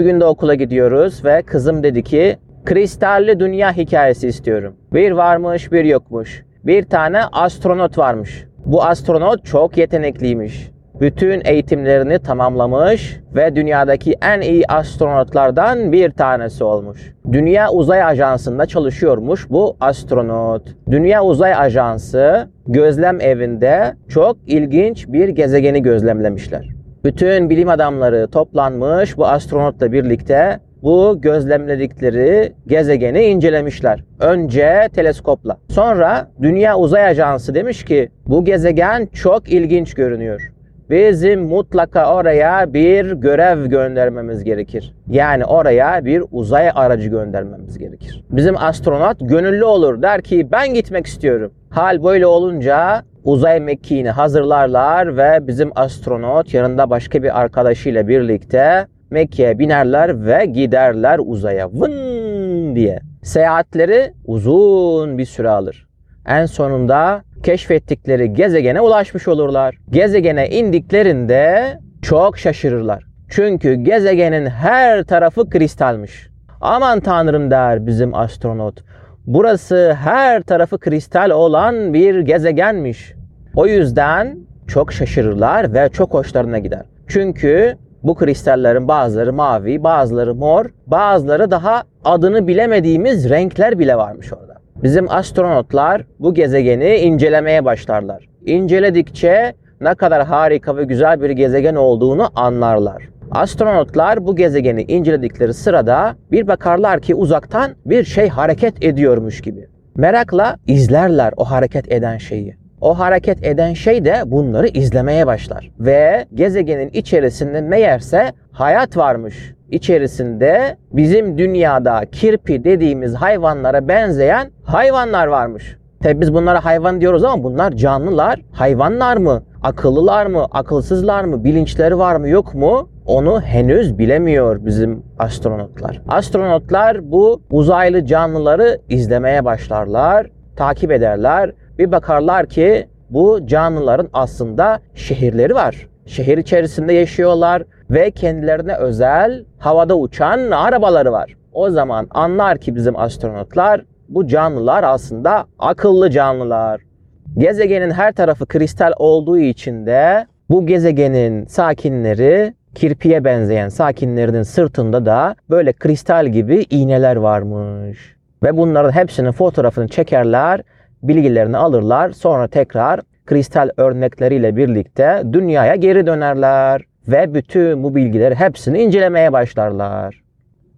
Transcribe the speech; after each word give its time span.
Bir 0.00 0.04
gün 0.04 0.20
de 0.20 0.24
okula 0.24 0.54
gidiyoruz 0.54 1.24
ve 1.24 1.42
kızım 1.42 1.82
dedi 1.82 2.02
ki 2.02 2.36
kristalli 2.64 3.40
dünya 3.40 3.72
hikayesi 3.72 4.28
istiyorum. 4.28 4.76
Bir 4.92 5.10
varmış 5.12 5.72
bir 5.72 5.84
yokmuş. 5.84 6.44
Bir 6.64 6.82
tane 6.82 7.20
astronot 7.32 7.98
varmış. 7.98 8.44
Bu 8.66 8.84
astronot 8.84 9.44
çok 9.44 9.76
yetenekliymiş. 9.76 10.70
Bütün 11.00 11.42
eğitimlerini 11.44 12.18
tamamlamış 12.18 13.20
ve 13.34 13.56
dünyadaki 13.56 14.14
en 14.22 14.40
iyi 14.40 14.66
astronotlardan 14.66 15.92
bir 15.92 16.10
tanesi 16.10 16.64
olmuş. 16.64 17.14
Dünya 17.32 17.70
Uzay 17.70 18.02
Ajansı'nda 18.02 18.66
çalışıyormuş 18.66 19.50
bu 19.50 19.76
astronot. 19.80 20.62
Dünya 20.90 21.24
Uzay 21.24 21.54
Ajansı 21.54 22.48
gözlem 22.66 23.20
evinde 23.20 23.94
çok 24.08 24.36
ilginç 24.46 25.08
bir 25.08 25.28
gezegeni 25.28 25.82
gözlemlemişler. 25.82 26.79
Bütün 27.04 27.50
bilim 27.50 27.68
adamları 27.68 28.28
toplanmış 28.30 29.16
bu 29.16 29.26
astronotla 29.26 29.92
birlikte 29.92 30.60
bu 30.82 31.18
gözlemledikleri 31.20 32.52
gezegeni 32.66 33.24
incelemişler. 33.24 34.04
Önce 34.20 34.88
teleskopla. 34.94 35.56
Sonra 35.68 36.30
Dünya 36.42 36.78
Uzay 36.78 37.06
Ajansı 37.06 37.54
demiş 37.54 37.84
ki 37.84 38.08
bu 38.26 38.44
gezegen 38.44 39.06
çok 39.06 39.48
ilginç 39.48 39.94
görünüyor. 39.94 40.52
Bizim 40.90 41.42
mutlaka 41.42 42.14
oraya 42.14 42.74
bir 42.74 43.12
görev 43.12 43.66
göndermemiz 43.66 44.44
gerekir. 44.44 44.94
Yani 45.08 45.44
oraya 45.44 46.04
bir 46.04 46.24
uzay 46.32 46.70
aracı 46.74 47.08
göndermemiz 47.08 47.78
gerekir. 47.78 48.24
Bizim 48.30 48.56
astronot 48.56 49.16
gönüllü 49.20 49.64
olur 49.64 50.02
der 50.02 50.22
ki 50.22 50.48
ben 50.52 50.74
gitmek 50.74 51.06
istiyorum. 51.06 51.52
Hal 51.70 52.04
böyle 52.04 52.26
olunca 52.26 53.02
uzay 53.24 53.60
mekiğini 53.60 54.10
hazırlarlar 54.10 55.16
ve 55.16 55.46
bizim 55.46 55.70
astronot 55.74 56.54
yanında 56.54 56.90
başka 56.90 57.22
bir 57.22 57.40
arkadaşıyla 57.40 58.08
birlikte 58.08 58.86
Mekke'ye 59.10 59.58
binerler 59.58 60.26
ve 60.26 60.44
giderler 60.44 61.20
uzaya. 61.24 61.68
Vın 61.72 62.76
diye. 62.76 63.00
Seyahatleri 63.22 64.12
uzun 64.24 65.18
bir 65.18 65.24
süre 65.24 65.50
alır. 65.50 65.86
En 66.26 66.46
sonunda 66.46 67.22
keşfettikleri 67.42 68.32
gezegene 68.32 68.80
ulaşmış 68.80 69.28
olurlar. 69.28 69.74
Gezegene 69.90 70.48
indiklerinde 70.48 71.78
çok 72.02 72.38
şaşırırlar. 72.38 73.04
Çünkü 73.28 73.74
gezegenin 73.74 74.46
her 74.46 75.04
tarafı 75.04 75.50
kristalmiş. 75.50 76.28
Aman 76.60 77.00
tanrım 77.00 77.50
der 77.50 77.86
bizim 77.86 78.14
astronot. 78.14 78.84
Burası 79.30 79.92
her 79.92 80.42
tarafı 80.42 80.78
kristal 80.78 81.30
olan 81.30 81.94
bir 81.94 82.20
gezegenmiş. 82.20 83.14
O 83.56 83.66
yüzden 83.66 84.38
çok 84.68 84.92
şaşırırlar 84.92 85.74
ve 85.74 85.88
çok 85.88 86.14
hoşlarına 86.14 86.58
gider. 86.58 86.82
Çünkü 87.08 87.76
bu 88.02 88.14
kristallerin 88.14 88.88
bazıları 88.88 89.32
mavi, 89.32 89.84
bazıları 89.84 90.34
mor, 90.34 90.66
bazıları 90.86 91.50
daha 91.50 91.82
adını 92.04 92.48
bilemediğimiz 92.48 93.30
renkler 93.30 93.78
bile 93.78 93.96
varmış 93.96 94.32
orada. 94.32 94.54
Bizim 94.82 95.10
astronotlar 95.10 96.02
bu 96.18 96.34
gezegeni 96.34 96.96
incelemeye 96.96 97.64
başlarlar. 97.64 98.28
İnceledikçe 98.46 99.52
ne 99.80 99.94
kadar 99.94 100.26
harika 100.26 100.76
ve 100.76 100.84
güzel 100.84 101.22
bir 101.22 101.30
gezegen 101.30 101.74
olduğunu 101.74 102.28
anlarlar. 102.34 103.08
Astronotlar 103.30 104.26
bu 104.26 104.36
gezegeni 104.36 104.82
inceledikleri 104.82 105.54
sırada 105.54 106.16
bir 106.32 106.46
bakarlar 106.46 107.00
ki 107.00 107.14
uzaktan 107.14 107.70
bir 107.86 108.04
şey 108.04 108.28
hareket 108.28 108.84
ediyormuş 108.84 109.40
gibi. 109.40 109.68
Merakla 109.96 110.56
izlerler 110.66 111.34
o 111.36 111.44
hareket 111.44 111.92
eden 111.92 112.18
şeyi. 112.18 112.56
O 112.80 112.98
hareket 112.98 113.46
eden 113.46 113.74
şey 113.74 114.04
de 114.04 114.22
bunları 114.26 114.68
izlemeye 114.68 115.26
başlar. 115.26 115.70
Ve 115.80 116.26
gezegenin 116.34 116.88
içerisinde 116.88 117.60
meğerse 117.60 118.32
hayat 118.52 118.96
varmış. 118.96 119.54
İçerisinde 119.70 120.76
bizim 120.92 121.38
dünyada 121.38 122.04
kirpi 122.12 122.64
dediğimiz 122.64 123.14
hayvanlara 123.14 123.88
benzeyen 123.88 124.50
hayvanlar 124.64 125.26
varmış. 125.26 125.76
Tabi 126.02 126.20
biz 126.20 126.34
bunlara 126.34 126.64
hayvan 126.64 127.00
diyoruz 127.00 127.24
ama 127.24 127.42
bunlar 127.42 127.72
canlılar. 127.72 128.40
Hayvanlar 128.52 129.16
mı? 129.16 129.42
Akıllılar 129.62 130.26
mı? 130.26 130.46
Akılsızlar 130.50 131.24
mı? 131.24 131.44
Bilinçleri 131.44 131.98
var 131.98 132.16
mı 132.16 132.28
yok 132.28 132.54
mu? 132.54 132.88
Onu 133.06 133.40
henüz 133.40 133.98
bilemiyor 133.98 134.64
bizim 134.66 135.02
astronotlar. 135.18 136.02
Astronotlar 136.08 137.12
bu 137.12 137.42
uzaylı 137.50 138.06
canlıları 138.06 138.78
izlemeye 138.88 139.44
başlarlar, 139.44 140.26
takip 140.56 140.92
ederler. 140.92 141.52
Bir 141.78 141.92
bakarlar 141.92 142.46
ki 142.46 142.88
bu 143.10 143.46
canlıların 143.46 144.08
aslında 144.12 144.80
şehirleri 144.94 145.54
var. 145.54 145.88
Şehir 146.06 146.38
içerisinde 146.38 146.92
yaşıyorlar 146.92 147.62
ve 147.90 148.10
kendilerine 148.10 148.74
özel 148.74 149.44
havada 149.58 149.98
uçan 149.98 150.50
arabaları 150.50 151.12
var. 151.12 151.34
O 151.52 151.70
zaman 151.70 152.08
anlar 152.10 152.58
ki 152.58 152.74
bizim 152.74 152.96
astronotlar 152.96 153.84
bu 154.08 154.26
canlılar 154.26 154.84
aslında 154.84 155.46
akıllı 155.58 156.10
canlılar. 156.10 156.89
Gezegenin 157.38 157.90
her 157.90 158.12
tarafı 158.12 158.46
kristal 158.46 158.92
olduğu 158.96 159.38
için 159.38 159.86
de 159.86 160.26
bu 160.50 160.66
gezegenin 160.66 161.46
sakinleri 161.46 162.54
kirpiye 162.74 163.24
benzeyen 163.24 163.68
sakinlerinin 163.68 164.42
sırtında 164.42 165.06
da 165.06 165.36
böyle 165.50 165.72
kristal 165.72 166.26
gibi 166.26 166.66
iğneler 166.70 167.16
varmış. 167.16 168.16
Ve 168.42 168.56
bunların 168.56 168.92
hepsinin 168.92 169.32
fotoğrafını 169.32 169.88
çekerler, 169.88 170.60
bilgilerini 171.02 171.56
alırlar. 171.56 172.10
Sonra 172.10 172.48
tekrar 172.48 173.00
kristal 173.26 173.70
örnekleriyle 173.76 174.56
birlikte 174.56 175.22
dünyaya 175.32 175.74
geri 175.74 176.06
dönerler 176.06 176.82
ve 177.08 177.34
bütün 177.34 177.82
bu 177.82 177.94
bilgileri 177.94 178.34
hepsini 178.34 178.82
incelemeye 178.82 179.32
başlarlar. 179.32 180.22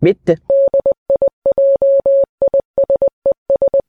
Bitti. 0.02 0.36